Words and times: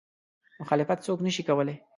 مخالفت 0.61 0.99
څوک 1.05 1.19
نه 1.25 1.31
شي 1.35 1.43
کولی. 1.49 1.75